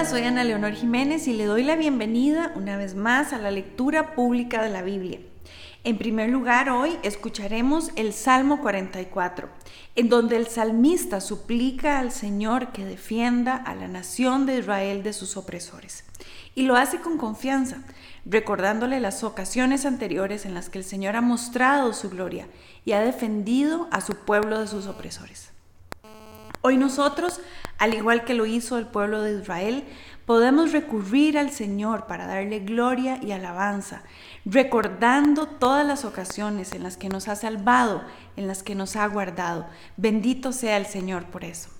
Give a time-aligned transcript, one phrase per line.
[0.00, 3.50] Hola, soy Ana Leonor Jiménez y le doy la bienvenida una vez más a la
[3.50, 5.20] lectura pública de la Biblia.
[5.84, 9.50] En primer lugar, hoy escucharemos el Salmo 44,
[9.96, 15.12] en donde el salmista suplica al Señor que defienda a la nación de Israel de
[15.12, 16.04] sus opresores.
[16.54, 17.82] Y lo hace con confianza,
[18.24, 22.48] recordándole las ocasiones anteriores en las que el Señor ha mostrado su gloria
[22.86, 25.49] y ha defendido a su pueblo de sus opresores.
[26.62, 27.40] Hoy nosotros,
[27.78, 29.84] al igual que lo hizo el pueblo de Israel,
[30.26, 34.02] podemos recurrir al Señor para darle gloria y alabanza,
[34.44, 38.02] recordando todas las ocasiones en las que nos ha salvado,
[38.36, 39.66] en las que nos ha guardado.
[39.96, 41.70] Bendito sea el Señor por eso.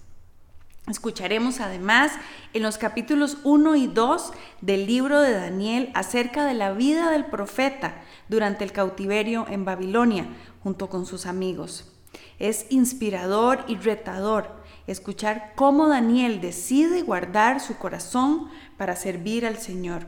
[0.89, 2.13] Escucharemos además
[2.55, 7.27] en los capítulos 1 y 2 del libro de Daniel acerca de la vida del
[7.27, 10.27] profeta durante el cautiverio en Babilonia
[10.63, 11.93] junto con sus amigos.
[12.39, 14.60] Es inspirador y retador
[14.93, 20.07] escuchar cómo Daniel decide guardar su corazón para servir al Señor.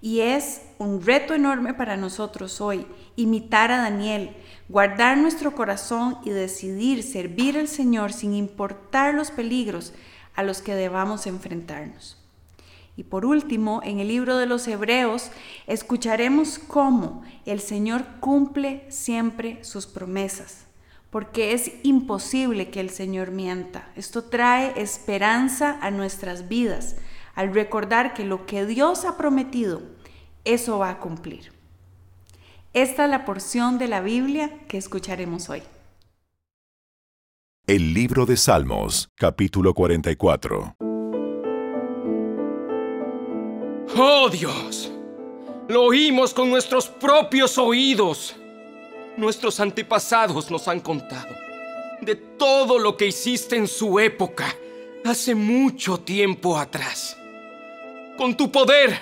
[0.00, 2.86] Y es un reto enorme para nosotros hoy
[3.16, 4.34] imitar a Daniel,
[4.68, 9.92] guardar nuestro corazón y decidir servir al Señor sin importar los peligros
[10.34, 12.16] a los que debamos enfrentarnos.
[12.96, 15.30] Y por último, en el libro de los Hebreos,
[15.66, 20.69] escucharemos cómo el Señor cumple siempre sus promesas
[21.10, 23.90] porque es imposible que el Señor mienta.
[23.96, 26.96] Esto trae esperanza a nuestras vidas
[27.34, 29.82] al recordar que lo que Dios ha prometido,
[30.44, 31.52] eso va a cumplir.
[32.72, 35.62] Esta es la porción de la Biblia que escucharemos hoy.
[37.66, 40.76] El libro de Salmos, capítulo 44.
[43.96, 44.92] ¡Oh Dios!
[45.68, 48.36] Lo oímos con nuestros propios oídos
[49.16, 51.40] nuestros antepasados nos han contado
[52.00, 54.54] de todo lo que hiciste en su época,
[55.04, 57.16] hace mucho tiempo atrás.
[58.16, 58.98] Con tu poder,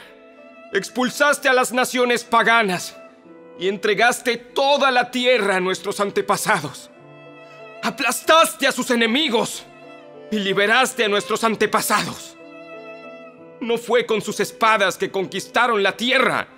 [0.72, 2.96] expulsaste a las naciones paganas
[3.58, 6.90] y entregaste toda la tierra a nuestros antepasados.
[7.82, 9.64] Aplastaste a sus enemigos
[10.30, 12.36] y liberaste a nuestros antepasados.
[13.60, 16.48] No fue con sus espadas que conquistaron la tierra,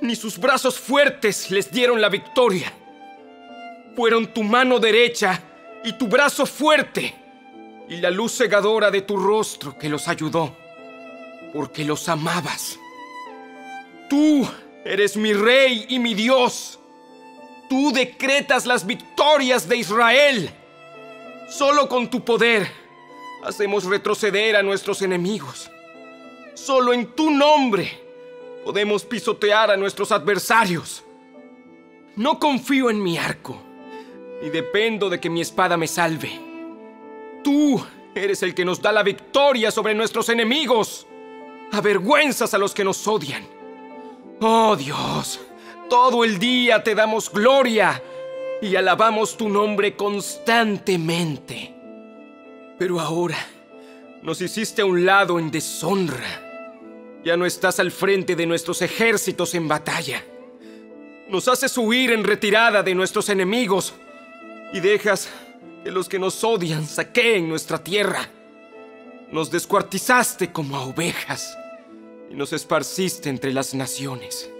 [0.00, 2.72] ni sus brazos fuertes les dieron la victoria
[3.94, 5.42] fueron tu mano derecha
[5.84, 7.14] y tu brazo fuerte
[7.88, 10.56] y la luz cegadora de tu rostro que los ayudó,
[11.52, 12.78] porque los amabas.
[14.08, 14.48] Tú
[14.84, 16.78] eres mi rey y mi Dios.
[17.68, 20.50] Tú decretas las victorias de Israel.
[21.48, 22.70] Solo con tu poder
[23.44, 25.70] hacemos retroceder a nuestros enemigos.
[26.54, 28.00] Solo en tu nombre
[28.64, 31.02] podemos pisotear a nuestros adversarios.
[32.16, 33.71] No confío en mi arco
[34.42, 36.40] y dependo de que mi espada me salve.
[37.44, 37.82] Tú
[38.14, 41.06] eres el que nos da la victoria sobre nuestros enemigos.
[41.70, 43.46] Avergüenzas a los que nos odian.
[44.40, 45.40] Oh Dios,
[45.88, 48.02] todo el día te damos gloria
[48.60, 51.72] y alabamos tu nombre constantemente.
[52.78, 53.38] Pero ahora
[54.22, 56.50] nos hiciste a un lado en deshonra.
[57.24, 60.24] Ya no estás al frente de nuestros ejércitos en batalla.
[61.28, 63.94] Nos haces huir en retirada de nuestros enemigos
[64.72, 65.28] y dejas
[65.84, 68.28] que los que nos odian saqueen nuestra tierra.
[69.30, 71.56] Nos descuartizaste como a ovejas
[72.30, 74.50] y nos esparciste entre las naciones.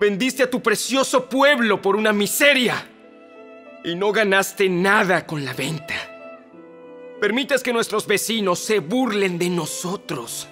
[0.00, 2.86] Vendiste a tu precioso pueblo por una miseria
[3.84, 5.94] y no ganaste nada con la venta.
[7.20, 10.46] Permites que nuestros vecinos se burlen de nosotros.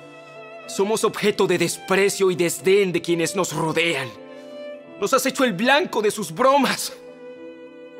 [0.67, 4.09] Somos objeto de desprecio y desdén de quienes nos rodean.
[5.01, 6.93] Nos has hecho el blanco de sus bromas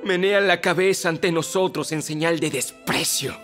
[0.07, 3.37] menean la cabeza ante nosotros en señal de desprecio.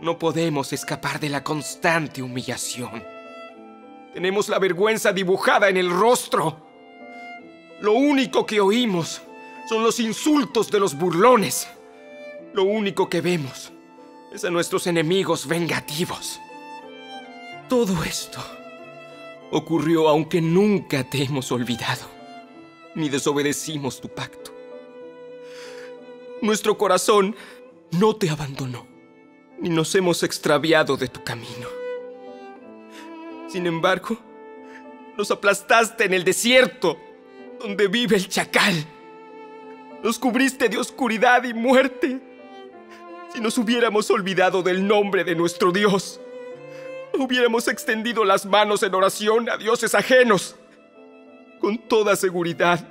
[0.00, 3.02] No podemos escapar de la constante humillación.
[4.12, 6.68] Tenemos la vergüenza dibujada en el rostro.
[7.80, 9.22] Lo único que oímos
[9.68, 11.66] son los insultos de los burlones.
[12.52, 13.72] Lo único que vemos
[14.32, 16.40] es a nuestros enemigos vengativos.
[17.68, 18.44] Todo esto
[19.50, 22.06] ocurrió aunque nunca te hemos olvidado,
[22.94, 24.47] ni desobedecimos tu pacto.
[26.40, 27.34] Nuestro corazón
[27.90, 28.86] no te abandonó,
[29.58, 31.66] ni nos hemos extraviado de tu camino.
[33.48, 34.16] Sin embargo,
[35.16, 36.96] nos aplastaste en el desierto,
[37.60, 38.74] donde vive el chacal.
[40.02, 42.20] Nos cubriste de oscuridad y muerte.
[43.34, 46.20] Si nos hubiéramos olvidado del nombre de nuestro Dios,
[47.14, 50.54] hubiéramos extendido las manos en oración a dioses ajenos.
[51.58, 52.86] Con toda seguridad,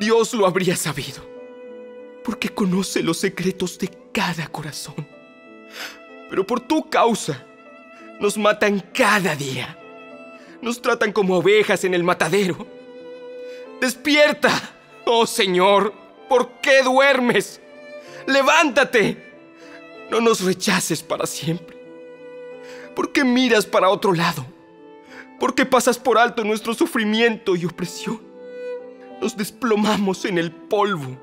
[0.00, 1.31] Dios lo habría sabido
[2.24, 5.06] porque conoce los secretos de cada corazón.
[6.30, 7.46] Pero por tu causa,
[8.20, 9.76] Nos matan cada día.
[10.60, 12.66] Nos tratan como ovejas en el matadero.
[13.80, 14.52] ¡Despierta!
[15.04, 15.92] Oh Señor,
[16.28, 17.60] ¿por qué duermes?
[18.28, 19.16] ¡Levántate!
[20.08, 21.76] No nos rechaces para siempre.
[22.94, 24.46] ¿Por qué miras para otro lado?
[25.40, 28.22] ¿Por qué pasas por alto nuestro sufrimiento y opresión?
[29.20, 31.18] Nos desplomamos en el polvo.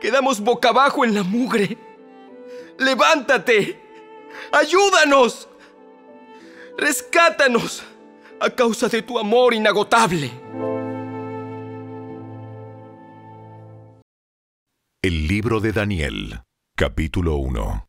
[0.00, 1.78] Quedamos boca abajo en la mugre.
[2.78, 3.80] ¡Levántate!
[4.52, 5.48] ¡Ayúdanos!
[6.76, 7.84] ¡Rescátanos!
[8.40, 10.30] A causa de tu amor inagotable.
[15.02, 16.40] El libro de Daniel,
[16.76, 17.88] capítulo 1.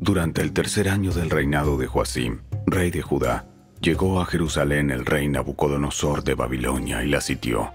[0.00, 3.51] Durante el tercer año del reinado de Joacim, rey de Judá,
[3.82, 7.72] llegó a Jerusalén el rey Nabucodonosor de Babilonia y la sitió.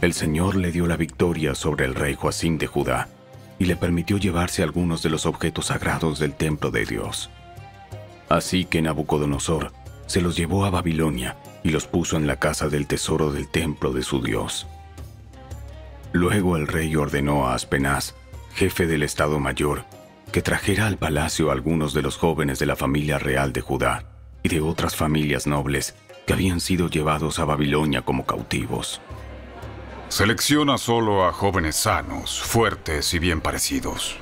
[0.00, 3.08] El Señor le dio la victoria sobre el rey Joacim de Judá
[3.58, 7.28] y le permitió llevarse algunos de los objetos sagrados del templo de Dios.
[8.28, 9.72] Así que Nabucodonosor
[10.06, 13.92] se los llevó a Babilonia y los puso en la casa del tesoro del templo
[13.92, 14.68] de su Dios.
[16.12, 18.14] Luego el rey ordenó a Aspenaz,
[18.54, 19.84] jefe del Estado Mayor,
[20.30, 24.09] que trajera al palacio a algunos de los jóvenes de la familia real de Judá
[24.42, 25.94] y de otras familias nobles
[26.26, 29.00] que habían sido llevados a Babilonia como cautivos.
[30.08, 34.16] Selecciona solo a jóvenes sanos, fuertes y bien parecidos.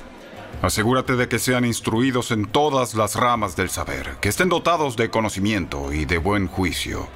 [0.61, 5.09] Asegúrate de que sean instruidos en todas las ramas del saber, que estén dotados de
[5.09, 7.07] conocimiento y de buen juicio,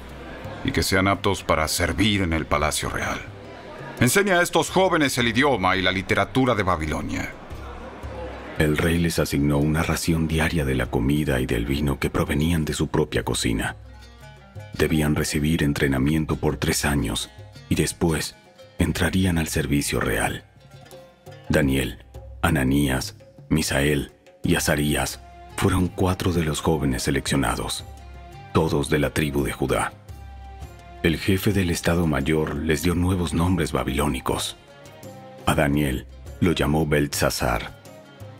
[0.64, 3.20] y que sean aptos para servir en el palacio real.
[4.00, 7.32] Enseña a estos jóvenes el idioma y la literatura de Babilonia
[8.58, 12.64] el rey les asignó una ración diaria de la comida y del vino que provenían
[12.64, 13.76] de su propia cocina.
[14.78, 17.30] Debían recibir entrenamiento por tres años
[17.68, 18.36] y después
[18.78, 20.44] entrarían al servicio real.
[21.48, 22.04] Daniel,
[22.42, 23.16] Ananías,
[23.48, 24.12] Misael
[24.44, 25.20] y Azarías
[25.56, 27.84] fueron cuatro de los jóvenes seleccionados,
[28.52, 29.92] todos de la tribu de Judá.
[31.02, 34.56] El jefe del Estado Mayor les dio nuevos nombres babilónicos.
[35.44, 36.06] A Daniel
[36.40, 37.83] lo llamó Beltzazar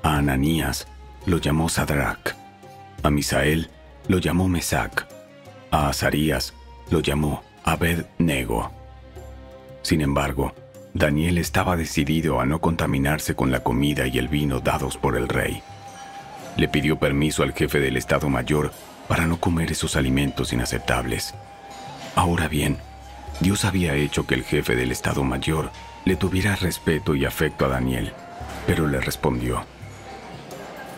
[0.04, 0.86] a Ananías
[1.24, 2.34] lo llamó Sadrach.
[3.02, 3.70] A Misael
[4.06, 5.08] lo llamó Mesac.
[5.70, 6.52] A Azarías
[6.90, 8.70] lo llamó Abed-Nego.
[9.80, 10.54] Sin embargo,
[10.92, 15.26] Daniel estaba decidido a no contaminarse con la comida y el vino dados por el
[15.26, 15.62] rey.
[16.58, 18.72] Le pidió permiso al jefe del Estado Mayor
[19.08, 21.34] para no comer esos alimentos inaceptables.
[22.14, 22.76] Ahora bien,
[23.40, 25.70] Dios había hecho que el jefe del Estado Mayor
[26.04, 28.12] le tuviera respeto y afecto a Daniel,
[28.66, 29.64] pero le respondió,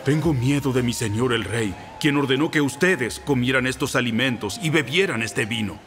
[0.07, 4.69] tengo miedo de mi señor el rey, quien ordenó que ustedes comieran estos alimentos y
[4.69, 5.79] bebieran este vino.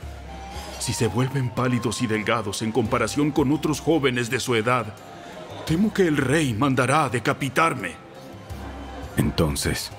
[0.78, 4.94] Si se vuelven pálidos y delgados en comparación con otros jóvenes de su edad,
[5.64, 7.92] temo que el rey mandará a decapitarme.
[9.16, 9.90] Entonces,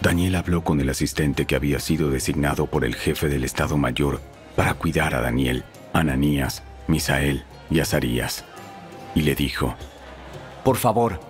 [0.00, 4.22] Daniel habló con el asistente que había sido designado por el jefe del Estado Mayor
[4.56, 5.62] para cuidar a Daniel,
[5.92, 8.46] Ananías, Misael y Azarías,
[9.14, 9.76] y le dijo,
[10.64, 11.27] Por favor,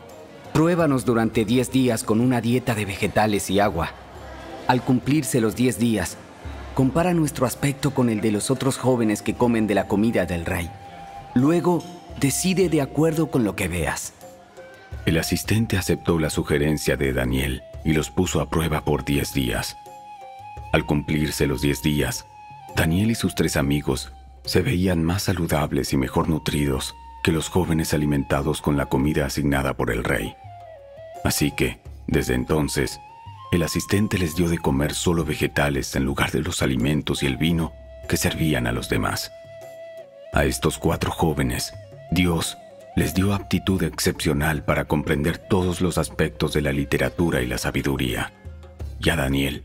[0.53, 3.91] Pruébanos durante 10 días con una dieta de vegetales y agua.
[4.67, 6.17] Al cumplirse los 10 días,
[6.75, 10.45] compara nuestro aspecto con el de los otros jóvenes que comen de la comida del
[10.45, 10.71] rey.
[11.35, 11.83] Luego,
[12.21, 14.13] decide de acuerdo con lo que veas.
[15.07, 19.77] El asistente aceptó la sugerencia de Daniel y los puso a prueba por 10 días.
[20.73, 22.27] Al cumplirse los 10 días,
[22.77, 24.13] Daniel y sus tres amigos
[24.45, 29.75] se veían más saludables y mejor nutridos que los jóvenes alimentados con la comida asignada
[29.75, 30.35] por el rey.
[31.25, 33.01] Así que, desde entonces,
[33.51, 37.37] el asistente les dio de comer solo vegetales en lugar de los alimentos y el
[37.37, 37.73] vino
[38.09, 39.33] que servían a los demás.
[40.33, 41.73] A estos cuatro jóvenes,
[42.11, 42.59] Dios
[42.97, 48.33] les dio aptitud excepcional para comprender todos los aspectos de la literatura y la sabiduría.
[49.01, 49.63] Y a Daniel,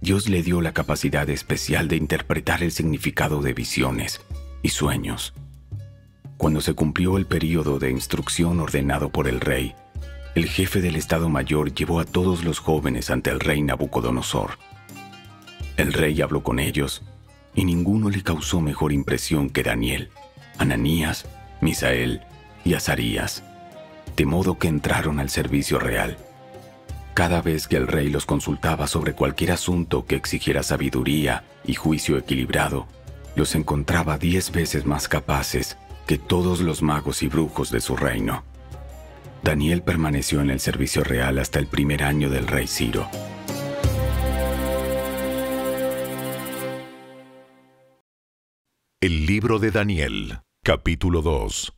[0.00, 4.20] Dios le dio la capacidad especial de interpretar el significado de visiones
[4.62, 5.32] y sueños.
[6.36, 9.74] Cuando se cumplió el período de instrucción ordenado por el rey,
[10.34, 14.58] el jefe del Estado Mayor llevó a todos los jóvenes ante el rey Nabucodonosor.
[15.76, 17.02] El rey habló con ellos
[17.54, 20.10] y ninguno le causó mejor impresión que Daniel,
[20.58, 21.26] Ananías,
[21.60, 22.22] Misael
[22.64, 23.44] y Azarías,
[24.16, 26.16] de modo que entraron al servicio real.
[27.14, 32.18] Cada vez que el rey los consultaba sobre cualquier asunto que exigiera sabiduría y juicio
[32.18, 32.88] equilibrado,
[33.36, 38.44] los encontraba diez veces más capaces que todos los magos y brujos de su reino.
[39.42, 43.08] Daniel permaneció en el servicio real hasta el primer año del rey Ciro.
[49.00, 51.74] El libro de Daniel, capítulo 2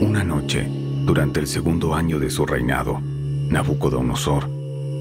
[0.00, 0.68] Una noche,
[1.04, 4.48] Durante el segundo año de su reinado, Nabucodonosor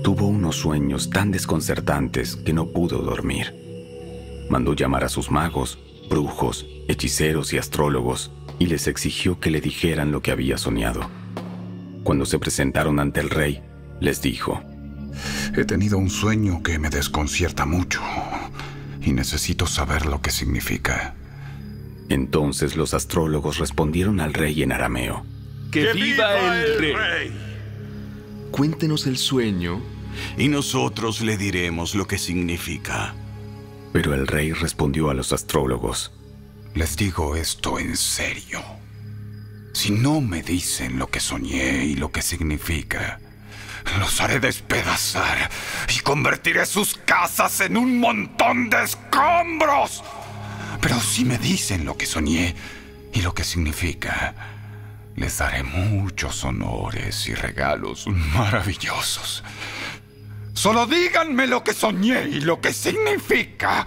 [0.04, 3.54] tuvo unos sueños tan desconcertantes que no pudo dormir.
[4.50, 5.78] Mandó llamar a sus magos,
[6.12, 11.10] brujos, hechiceros y astrólogos y les exigió que le dijeran lo que había soñado.
[12.04, 13.64] Cuando se presentaron ante el rey,
[14.02, 14.62] les dijo,
[15.56, 18.02] He tenido un sueño que me desconcierta mucho
[19.02, 21.16] y necesito saber lo que significa.
[22.10, 25.26] Entonces los astrólogos respondieron al rey en arameo.
[25.72, 27.32] ¡Que, viva, el, rey!
[28.52, 29.82] Cuéntenos el sueño
[30.38, 33.16] y nosotros le diremos lo que significa.
[33.94, 36.12] Pero el rey respondió a los astrólogos.
[36.74, 38.62] Les digo esto en serio.
[39.74, 43.20] Si no me dicen lo que soñé y lo que significa,
[44.00, 45.50] los haré despedazar
[45.94, 50.04] y convertiré sus casas en un montón de escombros.
[50.82, 52.56] Pero si me dicen lo que soñé
[53.14, 54.34] y lo que significa,
[55.16, 59.44] les daré muchos honores y regalos maravillosos.
[60.62, 63.84] Solo díganme lo que soñé y lo que significa.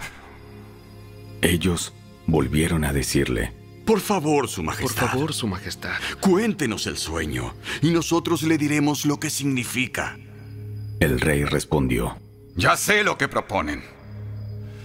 [1.41, 1.93] Ellos
[2.27, 3.53] volvieron a decirle,
[3.85, 5.03] Por favor, Su Majestad.
[5.03, 5.93] Por favor, Su Majestad.
[6.19, 10.17] Cuéntenos el sueño y nosotros le diremos lo que significa.
[10.99, 12.17] El rey respondió,
[12.57, 13.81] Ya sé lo que proponen.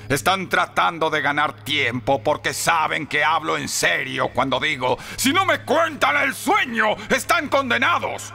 [0.08, 5.44] Están tratando de ganar tiempo porque saben que hablo en serio cuando digo, si no
[5.44, 8.32] me cuentan el sueño, están condenados.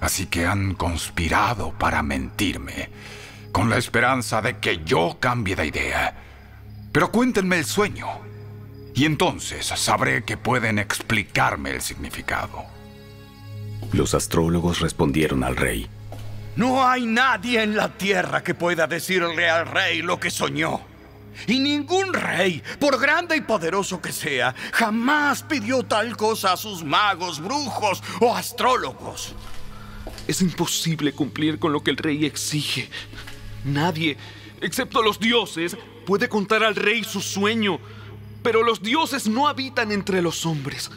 [0.00, 2.90] Así que han conspirado para mentirme,
[3.52, 6.14] con la esperanza de que yo cambie de idea.
[6.92, 8.06] Pero cuéntenme el sueño,
[8.94, 12.64] y entonces sabré que pueden explicarme el significado.
[13.92, 15.88] Los astrólogos respondieron al rey,
[16.56, 20.80] No hay nadie en la tierra que pueda decirle al rey lo que soñó.
[21.46, 26.82] Y ningún rey, por grande y poderoso que sea, jamás pidió tal cosa a sus
[26.82, 29.36] magos, brujos o astrólogos.
[30.28, 32.90] Es imposible cumplir con lo que el rey exige.
[33.64, 34.18] Nadie,
[34.60, 37.80] excepto los dioses, puede contar al rey su sueño.
[38.42, 40.90] Pero los dioses no habitan entre los hombres.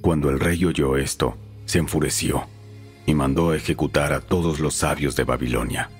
[0.00, 1.36] Cuando el rey oyó esto,
[1.66, 2.48] se enfureció
[3.04, 5.90] y mandó ejecutar a todos los sabios de Babilonia.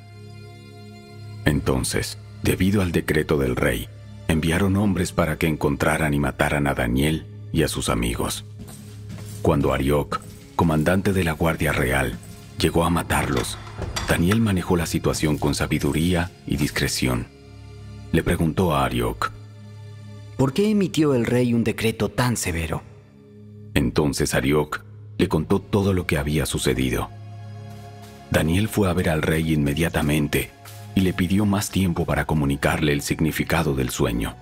[1.45, 3.89] Entonces, debido al decreto del rey,
[4.29, 8.45] enviaron hombres para que encontraran y mataran a Daniel y a sus amigos.
[9.43, 10.21] Cuando Arioc,
[10.57, 12.19] comandante de la Guardia Real,
[12.59, 13.59] llegó a matarlos,
[14.09, 17.27] Daniel manejó la situación con sabiduría y discreción.
[18.13, 19.33] Le preguntó a Arioc,
[20.37, 22.83] ¿Por qué emitió el rey un decreto tan severo?
[23.75, 24.85] Entonces Arioc
[25.19, 27.09] le contó todo lo que había sucedido.
[28.31, 30.51] Daniel fue a ver al rey inmediatamente
[30.95, 34.35] y le pidió más tiempo para comunicarle el significado del sueño.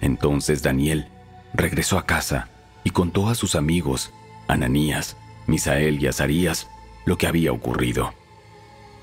[0.00, 1.08] Entonces Daniel
[1.54, 2.48] regresó a casa
[2.84, 4.12] y contó a sus amigos,
[4.46, 5.16] Ananías,
[5.46, 6.68] Misael y Azarías,
[7.08, 8.14] lo que había ocurrido.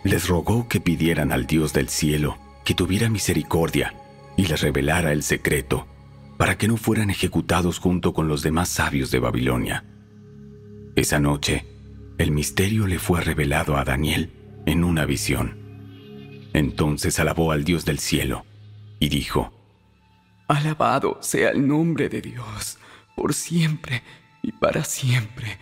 [0.03, 3.93] Les rogó que pidieran al Dios del cielo que tuviera misericordia
[4.37, 5.87] y les revelara el secreto
[6.37, 9.85] para que no fueran ejecutados junto con los demás sabios de Babilonia.
[10.95, 11.65] Esa noche,
[12.17, 14.31] el misterio le fue revelado a Daniel
[14.65, 15.57] en una visión.
[16.53, 18.45] Entonces alabó al Dios del cielo
[18.99, 19.51] y dijo,
[20.47, 22.77] Alabado sea el nombre de Dios,
[23.15, 24.03] por siempre
[24.43, 25.57] y para siempre,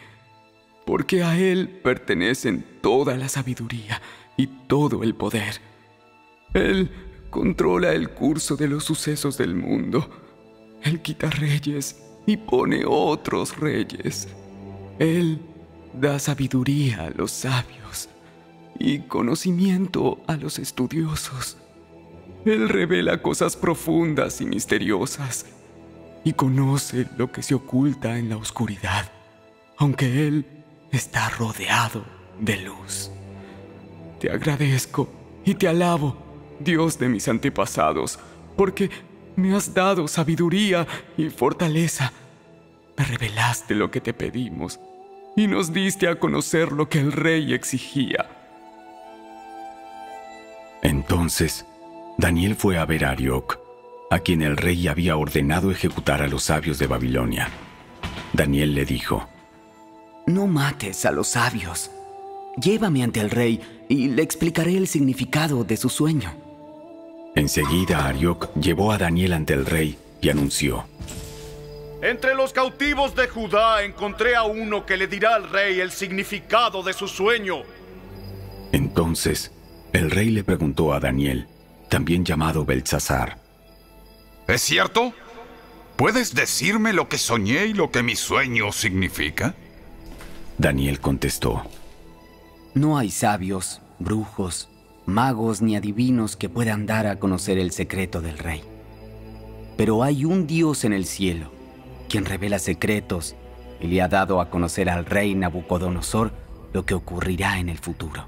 [0.86, 4.02] porque a Él pertenecen toda la sabiduría
[4.38, 5.62] y todo el poder.
[6.54, 6.92] Él
[7.30, 10.10] controla el curso de los sucesos del mundo.
[10.84, 14.28] Él quita reyes y pone otros reyes.
[15.00, 15.40] Él
[15.94, 18.10] da sabiduría a los sabios
[18.80, 21.58] y conocimiento a los estudiosos.
[22.46, 25.46] Él revela cosas profundas y misteriosas
[26.24, 29.12] y conoce lo que se oculta en la oscuridad,
[29.78, 30.46] aunque Él
[30.94, 32.06] está rodeado
[32.40, 33.12] de luz.
[34.20, 35.10] Te agradezco
[35.44, 36.16] y te alabo,
[36.60, 38.20] Dios de mis antepasados,
[38.56, 38.90] porque
[39.36, 42.14] me has dado sabiduría y fortaleza.
[42.96, 44.80] Me revelaste lo que te pedimos
[45.36, 48.30] y nos diste a conocer lo que el rey exigía.
[50.84, 51.66] Entonces,
[52.18, 53.58] Daniel fue a ver a Arioc,
[54.12, 57.50] a quien el rey había ordenado ejecutar a los sabios de Babilonia.
[58.34, 59.28] Daniel le dijo,
[60.26, 61.92] No mates a los sabios.
[62.58, 66.34] Llévame ante el rey y le explicaré el significado de su sueño.
[67.36, 70.86] Enseguida Arioc llevó a Daniel ante el rey y anunció,
[72.02, 76.84] Entre los cautivos de Judá encontré a uno que le dirá al rey el significado
[76.84, 77.64] de su sueño.
[78.72, 79.52] Entonces,
[79.94, 81.48] el rey le preguntó a Daniel,
[81.90, 83.38] también llamado Belsasar,
[84.48, 85.14] ¿Es cierto?
[85.96, 89.56] ¿Puedes decirme lo que soñé y lo que mi sueño significa?
[90.58, 91.64] Daniel contestó,
[92.74, 94.70] No hay sabios, brujos,
[95.06, 98.62] magos ni adivinos que puedan dar a conocer el secreto del rey.
[99.78, 101.52] Pero hay un Dios en el cielo,
[102.08, 103.36] quien revela secretos
[103.82, 106.32] y le ha dado a conocer al rey Nabucodonosor
[106.72, 108.28] lo que ocurrirá en el futuro.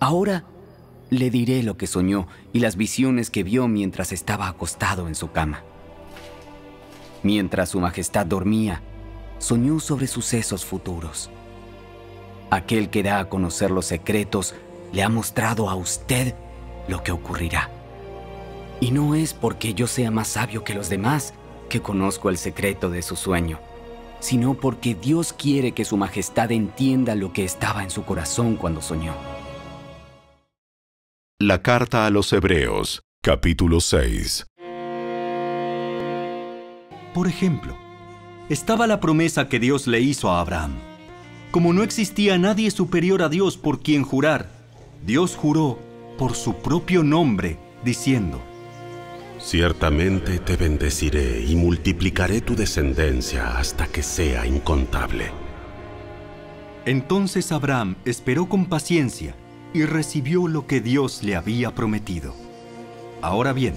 [0.00, 0.44] Ahora
[1.10, 5.32] le diré lo que soñó y las visiones que vio mientras estaba acostado en su
[5.32, 5.62] cama.
[7.22, 8.82] Mientras su majestad dormía,
[9.38, 11.30] soñó sobre sucesos futuros.
[12.50, 14.54] Aquel que da a conocer los secretos
[14.92, 16.34] le ha mostrado a usted
[16.88, 17.70] lo que ocurrirá.
[18.80, 21.34] Y no es porque yo sea más sabio que los demás
[21.68, 23.58] que conozco el secreto de su sueño,
[24.20, 28.80] sino porque Dios quiere que su majestad entienda lo que estaba en su corazón cuando
[28.80, 29.14] soñó.
[31.40, 34.46] La carta a los Hebreos, capítulo 6.
[37.14, 37.76] Por ejemplo,
[38.48, 40.72] estaba la promesa que Dios le hizo a Abraham.
[41.50, 44.50] Como no existía nadie superior a Dios por quien jurar,
[45.04, 45.78] Dios juró
[46.18, 48.40] por su propio nombre, diciendo,
[49.38, 55.30] Ciertamente te bendeciré y multiplicaré tu descendencia hasta que sea incontable.
[56.84, 59.34] Entonces Abraham esperó con paciencia
[59.72, 62.34] y recibió lo que Dios le había prometido.
[63.22, 63.74] Ahora bien,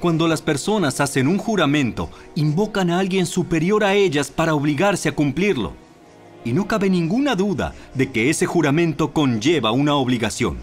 [0.00, 5.14] cuando las personas hacen un juramento, invocan a alguien superior a ellas para obligarse a
[5.14, 5.74] cumplirlo.
[6.44, 10.58] Y no cabe ninguna duda de que ese juramento conlleva una obligación.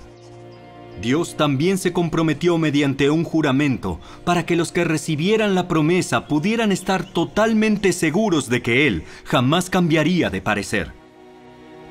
[1.01, 6.72] Dios también se comprometió mediante un juramento para que los que recibieran la promesa pudieran
[6.72, 10.91] estar totalmente seguros de que Él jamás cambiaría de parecer.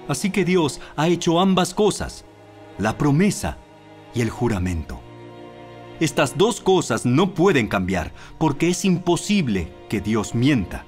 [0.09, 2.25] Así que Dios ha hecho ambas cosas,
[2.79, 3.59] la promesa
[4.15, 5.06] y el juramento.
[5.99, 10.85] Estas dos cosas no pueden cambiar porque es imposible que Dios mienta.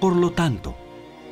[0.00, 0.76] Por lo tanto,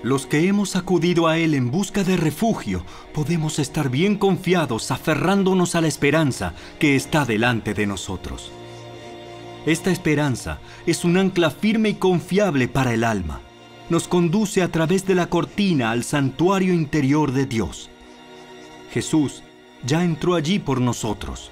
[0.05, 5.75] los que hemos acudido a Él en busca de refugio, podemos estar bien confiados aferrándonos
[5.75, 8.53] a la esperanza que está delante de nosotros.
[9.67, 13.41] Esta esperanza es un ancla firme y confiable para el alma.
[13.89, 17.91] Nos conduce a través de la cortina al santuario interior de Dios.
[18.93, 19.43] Jesús
[19.85, 21.51] ya entró allí por nosotros.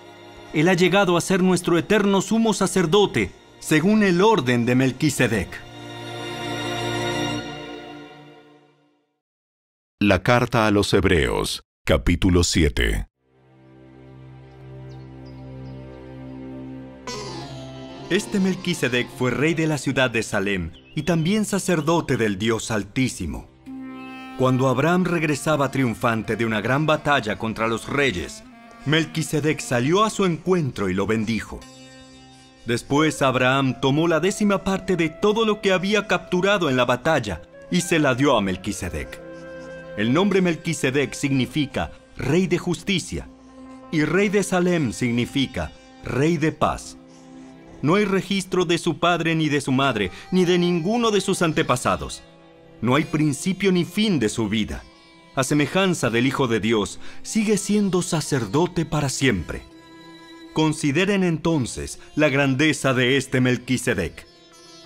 [0.54, 5.48] Él ha llegado a ser nuestro eterno sumo sacerdote, según el orden de Melquisedec.
[9.98, 13.06] La carta a los Hebreos, capítulo 7.
[18.10, 23.48] Este Melquisedec fue rey de la ciudad de Salem y también sacerdote del Dios Altísimo.
[24.36, 28.44] Cuando Abraham regresaba triunfante de una gran batalla contra los reyes,
[28.84, 31.60] Melquisedec salió a su encuentro y lo bendijo.
[32.66, 37.42] Después Abraham tomó la décima parte de todo lo que había capturado en la batalla
[37.70, 39.20] y se la dio a Melquisedec.
[39.96, 43.28] El nombre Melquisedec significa rey de justicia
[43.92, 45.70] y rey de Salem significa
[46.04, 46.96] rey de paz.
[47.82, 51.42] No hay registro de su padre ni de su madre, ni de ninguno de sus
[51.42, 52.22] antepasados.
[52.80, 54.82] No hay principio ni fin de su vida.
[55.34, 59.62] A semejanza del Hijo de Dios, sigue siendo sacerdote para siempre.
[60.52, 64.26] Consideren entonces la grandeza de este Melquisedec.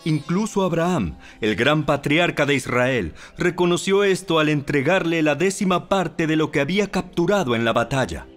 [0.04, 6.37] Incluso Abraham, el gran patriarca de Israel, reconoció esto al entregarle la décima parte de
[6.37, 8.28] lo que había capturado en la batalla.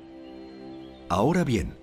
[1.09, 1.78] Ahora bien,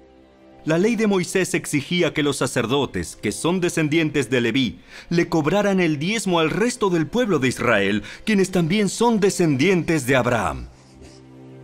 [0.66, 5.78] la ley de Moisés exigía que los sacerdotes, que son descendientes de Leví, le cobraran
[5.78, 10.66] el diezmo al resto del pueblo de Israel, quienes también son descendientes de Abraham.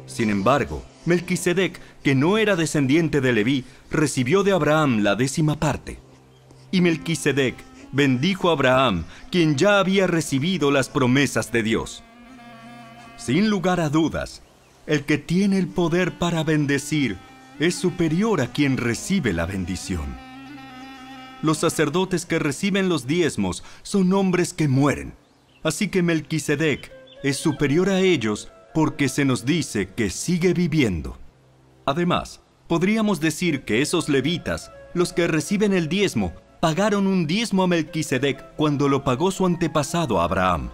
[0.06, 5.98] Sin embargo, Melquisedec, que no era descendiente de Leví, recibió de Abraham la décima parte.
[6.70, 7.56] Y Melquisedec
[7.90, 12.04] bendijo a Abraham, quien ya había recibido las promesas de Dios.
[13.16, 14.42] Sin lugar a dudas,
[14.86, 17.16] el que tiene el poder para bendecir
[17.58, 20.16] es superior a quien recibe la bendición.
[21.42, 25.14] Los sacerdotes que reciben los diezmos son hombres que mueren,
[25.62, 31.18] así que Melquisedec es superior a ellos porque se nos dice que sigue viviendo.
[31.84, 37.66] Además, podríamos decir que esos levitas, los que reciben el diezmo, pagaron un diezmo a
[37.66, 40.70] Melquisedec cuando lo pagó su antepasado Abraham.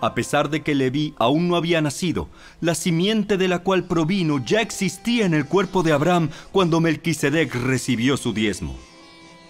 [0.00, 2.28] A pesar de que Leví aún no había nacido,
[2.60, 7.54] la simiente de la cual provino ya existía en el cuerpo de Abraham cuando Melquisedec
[7.54, 8.76] recibió su diezmo.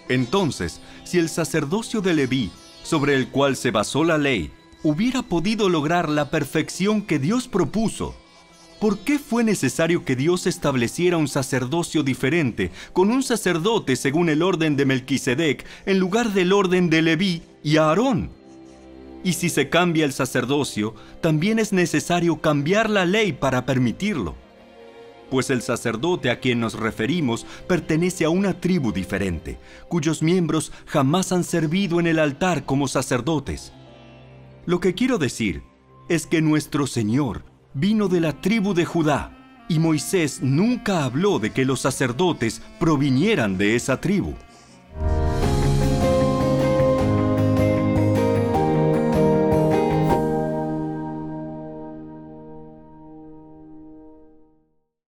[0.07, 5.69] Entonces, si el sacerdocio de Leví, sobre el cual se basó la ley, hubiera podido
[5.69, 8.15] lograr la perfección que Dios propuso,
[8.79, 14.41] ¿por qué fue necesario que Dios estableciera un sacerdocio diferente, con un sacerdote según el
[14.41, 18.38] orden de Melquisedec, en lugar del orden de Leví y Aarón?
[19.23, 24.35] Y si se cambia el sacerdocio, también es necesario cambiar la ley para permitirlo.
[25.29, 31.31] Pues el sacerdote a quien nos referimos pertenece a una tribu diferente, cuyos miembros jamás
[31.31, 33.71] han servido en el altar como sacerdotes.
[34.65, 35.61] Lo que quiero decir
[36.07, 39.35] es que nuestro Señor vino de la tribu de Judá,
[39.69, 44.33] y Moisés nunca habló de que los sacerdotes provinieran de esa tribu.